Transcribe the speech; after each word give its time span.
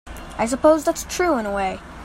I 0.39 0.47
suppose 0.47 0.83
that's 0.83 1.03
true 1.03 1.37
in 1.37 1.45
a 1.45 1.53
way. 1.53 1.79